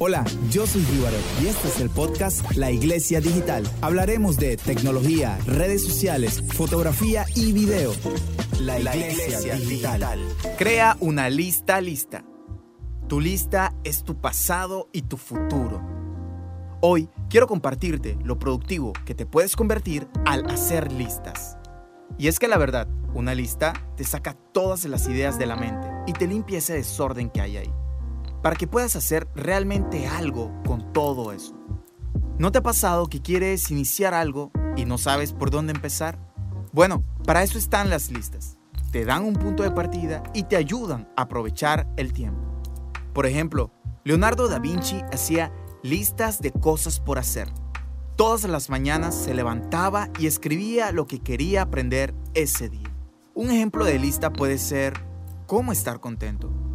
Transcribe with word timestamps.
Hola, 0.00 0.24
yo 0.50 0.64
soy 0.64 0.82
Jíbaro 0.84 1.16
y 1.42 1.48
este 1.48 1.66
es 1.66 1.80
el 1.80 1.90
podcast 1.90 2.54
La 2.54 2.70
Iglesia 2.70 3.20
Digital. 3.20 3.68
Hablaremos 3.80 4.36
de 4.36 4.56
tecnología, 4.56 5.36
redes 5.44 5.84
sociales, 5.84 6.40
fotografía 6.54 7.26
y 7.34 7.50
video. 7.50 7.90
La 8.60 8.78
Iglesia, 8.78 9.56
Digital. 9.56 10.20
Crea 10.56 10.96
una 11.00 11.28
lista 11.28 11.80
lista. 11.80 12.24
Tu 13.08 13.20
lista 13.20 13.74
es 13.82 14.04
tu 14.04 14.20
pasado 14.20 14.88
y 14.92 15.02
tu 15.02 15.16
futuro. 15.16 15.82
Hoy 16.80 17.08
quiero 17.28 17.48
compartirte 17.48 18.16
lo 18.22 18.38
productivo 18.38 18.92
que 19.04 19.16
te 19.16 19.26
puedes 19.26 19.56
convertir 19.56 20.06
al 20.26 20.48
hacer 20.48 20.92
listas. 20.92 21.58
Y 22.18 22.28
es 22.28 22.38
que 22.38 22.46
la 22.46 22.56
verdad, 22.56 22.86
una 23.14 23.34
lista 23.34 23.72
te 23.96 24.04
saca 24.04 24.34
todas 24.52 24.84
las 24.84 25.08
ideas 25.08 25.40
de 25.40 25.46
la 25.46 25.56
mente 25.56 25.88
y 26.06 26.12
te 26.12 26.28
limpia 26.28 26.58
ese 26.58 26.74
desorden 26.74 27.30
que 27.30 27.40
hay 27.40 27.56
ahí 27.56 27.74
para 28.42 28.56
que 28.56 28.66
puedas 28.66 28.96
hacer 28.96 29.28
realmente 29.34 30.06
algo 30.06 30.52
con 30.66 30.92
todo 30.92 31.32
eso. 31.32 31.56
¿No 32.38 32.52
te 32.52 32.58
ha 32.58 32.62
pasado 32.62 33.08
que 33.08 33.20
quieres 33.20 33.70
iniciar 33.70 34.14
algo 34.14 34.52
y 34.76 34.84
no 34.84 34.96
sabes 34.98 35.32
por 35.32 35.50
dónde 35.50 35.72
empezar? 35.72 36.18
Bueno, 36.72 37.02
para 37.24 37.42
eso 37.42 37.58
están 37.58 37.90
las 37.90 38.10
listas. 38.10 38.58
Te 38.92 39.04
dan 39.04 39.24
un 39.24 39.34
punto 39.34 39.62
de 39.62 39.70
partida 39.70 40.22
y 40.34 40.44
te 40.44 40.56
ayudan 40.56 41.08
a 41.16 41.22
aprovechar 41.22 41.88
el 41.96 42.12
tiempo. 42.12 42.40
Por 43.12 43.26
ejemplo, 43.26 43.72
Leonardo 44.04 44.48
da 44.48 44.58
Vinci 44.58 45.02
hacía 45.12 45.52
listas 45.82 46.40
de 46.40 46.52
cosas 46.52 47.00
por 47.00 47.18
hacer. 47.18 47.48
Todas 48.16 48.44
las 48.44 48.70
mañanas 48.70 49.14
se 49.14 49.34
levantaba 49.34 50.08
y 50.18 50.26
escribía 50.26 50.92
lo 50.92 51.06
que 51.06 51.20
quería 51.20 51.62
aprender 51.62 52.14
ese 52.34 52.68
día. 52.68 52.88
Un 53.34 53.50
ejemplo 53.50 53.84
de 53.84 53.98
lista 53.98 54.32
puede 54.32 54.58
ser 54.58 54.94
cómo 55.46 55.72
estar 55.72 56.00
contento. 56.00 56.67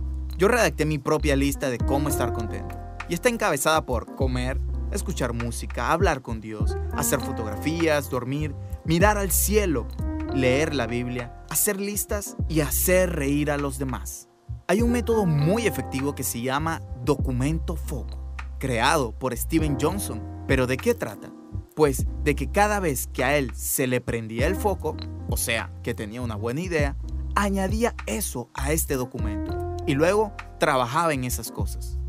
Yo 0.43 0.49
redacté 0.49 0.85
mi 0.85 0.99
propia 0.99 1.37
lista 1.37 1.69
de 1.69 1.77
cómo 1.77 2.09
estar 2.09 2.33
contento. 2.33 2.77
Y 3.07 3.13
está 3.13 3.29
encabezada 3.29 3.85
por 3.85 4.13
comer, 4.13 4.59
escuchar 4.91 5.31
música, 5.31 5.93
hablar 5.93 6.21
con 6.21 6.41
Dios, 6.41 6.75
hacer 6.91 7.21
fotografías, 7.21 8.09
dormir, 8.09 8.53
mirar 8.83 9.17
al 9.17 9.31
cielo, 9.31 9.87
leer 10.33 10.75
la 10.75 10.85
Biblia, 10.85 11.33
hacer 11.49 11.79
listas 11.79 12.35
y 12.49 12.59
hacer 12.59 13.15
reír 13.15 13.51
a 13.51 13.57
los 13.57 13.79
demás. 13.79 14.27
Hay 14.67 14.81
un 14.81 14.91
método 14.91 15.25
muy 15.25 15.65
efectivo 15.65 16.13
que 16.13 16.23
se 16.23 16.41
llama 16.41 16.81
documento 17.05 17.77
foco, 17.77 18.35
creado 18.59 19.17
por 19.17 19.37
Steven 19.37 19.77
Johnson. 19.79 20.21
¿Pero 20.45 20.67
de 20.67 20.75
qué 20.75 20.93
trata? 20.93 21.31
Pues 21.73 22.05
de 22.25 22.35
que 22.35 22.51
cada 22.51 22.81
vez 22.81 23.07
que 23.07 23.23
a 23.23 23.37
él 23.37 23.55
se 23.55 23.87
le 23.87 24.01
prendía 24.01 24.47
el 24.47 24.57
foco, 24.57 24.97
o 25.29 25.37
sea, 25.37 25.71
que 25.83 25.93
tenía 25.93 26.21
una 26.21 26.35
buena 26.35 26.59
idea, 26.59 26.97
añadía 27.33 27.95
eso 28.07 28.49
a 28.53 28.73
este 28.73 28.95
documento 28.95 29.52
y 29.85 29.95
luego 29.95 30.33
trabajaba 30.59 31.13
en 31.13 31.23
esas 31.23 31.51
cosas. 31.51 31.99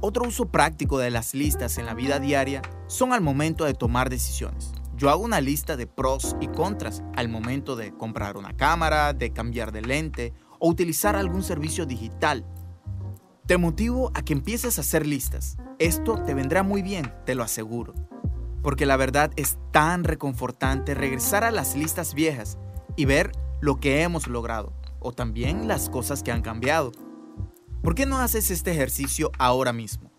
Otro 0.00 0.28
uso 0.28 0.46
práctico 0.46 0.98
de 0.98 1.10
las 1.10 1.34
listas 1.34 1.78
en 1.78 1.86
la 1.86 1.94
vida 1.94 2.20
diaria 2.20 2.62
son 2.86 3.12
al 3.12 3.20
momento 3.20 3.64
de 3.64 3.74
tomar 3.74 4.10
decisiones. 4.10 4.72
Yo 4.96 5.10
hago 5.10 5.24
una 5.24 5.40
lista 5.40 5.76
de 5.76 5.86
pros 5.86 6.36
y 6.40 6.48
contras 6.48 7.02
al 7.16 7.28
momento 7.28 7.76
de 7.76 7.92
comprar 7.96 8.36
una 8.36 8.56
cámara, 8.56 9.12
de 9.12 9.32
cambiar 9.32 9.72
de 9.72 9.82
lente 9.82 10.34
o 10.58 10.68
utilizar 10.68 11.16
algún 11.16 11.42
servicio 11.42 11.86
digital. 11.86 12.44
Te 13.46 13.58
motivo 13.58 14.10
a 14.14 14.22
que 14.22 14.32
empieces 14.32 14.78
a 14.78 14.80
hacer 14.80 15.06
listas. 15.06 15.56
Esto 15.78 16.22
te 16.24 16.34
vendrá 16.34 16.62
muy 16.62 16.82
bien, 16.82 17.12
te 17.24 17.34
lo 17.34 17.42
aseguro. 17.42 17.94
Porque 18.62 18.86
la 18.86 18.96
verdad 18.96 19.30
es 19.36 19.58
tan 19.72 20.04
reconfortante 20.04 20.94
regresar 20.94 21.44
a 21.44 21.50
las 21.50 21.76
listas 21.76 22.14
viejas 22.14 22.58
y 22.96 23.04
ver 23.04 23.32
lo 23.60 23.80
que 23.80 24.02
hemos 24.02 24.26
logrado 24.26 24.72
o 25.00 25.12
también 25.12 25.68
las 25.68 25.88
cosas 25.88 26.22
que 26.22 26.32
han 26.32 26.42
cambiado. 26.42 26.92
¿Por 27.82 27.94
qué 27.94 28.06
no 28.06 28.18
haces 28.18 28.50
este 28.50 28.72
ejercicio 28.72 29.30
ahora 29.38 29.72
mismo? 29.72 30.10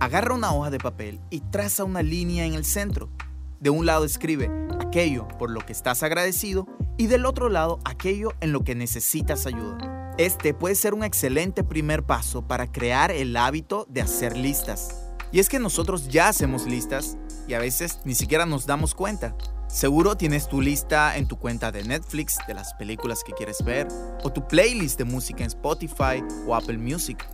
Agarra 0.00 0.34
una 0.34 0.52
hoja 0.52 0.70
de 0.70 0.78
papel 0.78 1.20
y 1.30 1.40
traza 1.40 1.84
una 1.84 2.02
línea 2.02 2.44
en 2.44 2.54
el 2.54 2.64
centro. 2.64 3.08
De 3.60 3.70
un 3.70 3.86
lado 3.86 4.04
escribe 4.04 4.50
aquello 4.80 5.28
por 5.38 5.48
lo 5.50 5.60
que 5.60 5.72
estás 5.72 6.02
agradecido 6.02 6.66
y 6.98 7.06
del 7.06 7.24
otro 7.24 7.48
lado 7.48 7.78
aquello 7.84 8.32
en 8.40 8.52
lo 8.52 8.64
que 8.64 8.74
necesitas 8.74 9.46
ayuda. 9.46 10.12
Este 10.18 10.54
puede 10.54 10.74
ser 10.74 10.92
un 10.92 11.04
excelente 11.04 11.62
primer 11.62 12.02
paso 12.02 12.46
para 12.46 12.70
crear 12.70 13.12
el 13.12 13.36
hábito 13.36 13.86
de 13.88 14.02
hacer 14.02 14.36
listas. 14.36 15.12
Y 15.30 15.38
es 15.38 15.48
que 15.48 15.60
nosotros 15.60 16.08
ya 16.08 16.28
hacemos 16.28 16.66
listas 16.66 17.16
y 17.46 17.54
a 17.54 17.60
veces 17.60 18.00
ni 18.04 18.16
siquiera 18.16 18.44
nos 18.44 18.66
damos 18.66 18.94
cuenta. 18.94 19.36
Seguro 19.74 20.16
tienes 20.16 20.46
tu 20.46 20.60
lista 20.60 21.16
en 21.16 21.26
tu 21.26 21.36
cuenta 21.36 21.72
de 21.72 21.82
Netflix 21.82 22.38
de 22.46 22.54
las 22.54 22.74
películas 22.74 23.24
que 23.24 23.32
quieres 23.32 23.64
ver 23.64 23.88
o 24.22 24.30
tu 24.30 24.46
playlist 24.46 24.96
de 24.98 25.04
música 25.04 25.42
en 25.42 25.48
Spotify 25.48 26.22
o 26.46 26.54
Apple 26.54 26.78
Music. 26.78 27.28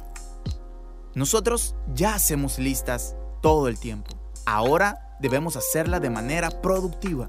Nosotros 1.15 1.75
ya 1.95 2.15
hacemos 2.15 2.59
listas 2.59 3.15
todo 3.43 3.69
el 3.69 3.79
tiempo. 3.79 4.19
Ahora 4.47 5.19
debemos 5.21 5.57
hacerla 5.57 6.01
de 6.01 6.09
manera 6.09 6.49
productiva. 6.63 7.29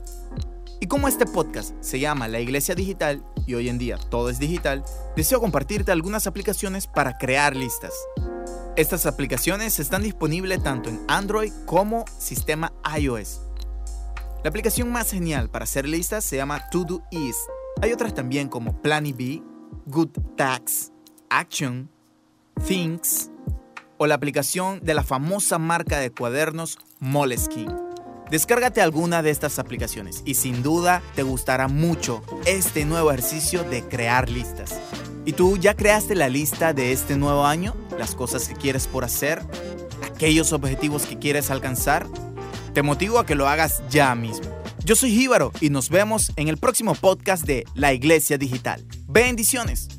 Y 0.80 0.88
como 0.88 1.10
este 1.10 1.26
podcast 1.26 1.76
se 1.82 2.00
llama 2.00 2.30
La 2.30 2.40
Iglesia 2.40 2.74
Digital 2.74 3.22
y 3.46 3.56
hoy 3.56 3.68
en 3.68 3.80
día 3.80 3.98
todo 3.98 4.30
es 4.30 4.40
digital, 4.40 4.86
deseo 5.18 5.42
compartirte 5.42 5.92
algunas 5.92 6.26
aplicaciones 6.26 6.88
para 6.88 7.18
crear 7.18 7.54
listas. 7.54 7.92
Estas 8.78 9.06
aplicaciones 9.06 9.78
están 9.78 10.04
disponibles 10.04 10.64
tanto 10.64 10.90
en 10.90 11.02
Android 11.10 11.52
como 11.66 12.06
sistema 12.18 12.72
iOS. 12.98 13.42
La 14.44 14.50
aplicación 14.50 14.92
más 14.92 15.12
genial 15.12 15.52
para 15.52 15.66
hacer 15.66 15.88
listas 15.88 16.24
se 16.26 16.36
llama 16.36 16.68
Todoist. 16.72 17.40
Hay 17.80 17.94
otras 17.94 18.16
también 18.16 18.48
como 18.50 18.80
B, 18.82 19.44
Good 19.86 20.10
Tags, 20.36 20.92
Action, 21.30 21.88
Things 22.66 23.30
o 23.98 24.08
la 24.08 24.16
aplicación 24.16 24.80
de 24.80 24.96
la 24.96 25.04
famosa 25.04 25.60
marca 25.60 26.00
de 26.00 26.10
cuadernos 26.10 26.80
Moleskine. 27.00 27.72
Descárgate 28.32 28.82
alguna 28.82 29.22
de 29.22 29.30
estas 29.30 29.60
aplicaciones 29.60 30.24
y 30.26 30.34
sin 30.34 30.64
duda 30.64 31.04
te 31.14 31.22
gustará 31.22 31.68
mucho 31.68 32.24
este 32.48 32.84
nuevo 32.84 33.12
ejercicio 33.12 33.64
de 33.64 33.84
crear 33.84 34.28
listas. 34.28 34.80
¿Y 35.24 35.34
tú 35.34 35.58
ya 35.58 35.76
creaste 35.76 36.16
la 36.16 36.30
lista 36.30 36.74
de 36.74 36.94
este 36.94 37.16
nuevo 37.16 37.46
año? 37.46 37.76
¿Las 38.00 38.16
cosas 38.16 38.48
que 38.48 38.56
quieres 38.56 38.88
por 38.88 39.04
hacer? 39.04 39.40
¿Aquellos 40.16 40.52
objetivos 40.52 41.06
que 41.06 41.20
quieres 41.20 41.52
alcanzar? 41.52 42.08
Te 42.74 42.84
motivo 42.84 43.20
a 43.20 43.26
que 43.26 43.36
lo 43.36 43.50
hagas 43.50 43.84
ya 43.90 44.16
mismo. 44.16 44.48
Yo 44.86 44.96
soy 44.96 45.12
Jíbaro 45.12 45.52
y 45.60 45.70
nos 45.70 45.90
vemos 45.90 46.32
en 46.38 46.48
el 46.48 46.58
próximo 46.58 46.96
podcast 46.96 47.46
de 47.46 47.66
La 47.76 47.94
Iglesia 47.94 48.38
Digital. 48.38 48.86
Bendiciones. 49.08 49.90